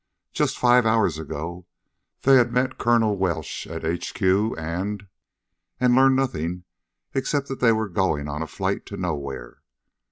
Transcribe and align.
Just 0.33 0.57
five 0.57 0.83
hours 0.83 1.19
ago 1.19 1.67
they 2.23 2.37
had 2.37 2.51
met 2.51 2.79
Colonel 2.79 3.17
Welsh 3.17 3.67
at 3.67 3.85
H.Q., 3.85 4.55
and 4.55 5.05
and 5.79 5.93
learned 5.93 6.15
nothing 6.15 6.63
except 7.13 7.47
that 7.49 7.59
they 7.59 7.71
were 7.71 7.87
going 7.87 8.27
on 8.27 8.41
a 8.41 8.47
flight 8.47 8.87
to 8.87 8.97
nowhere. 8.97 9.61